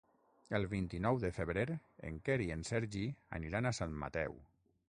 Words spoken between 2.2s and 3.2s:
Quer i en Sergi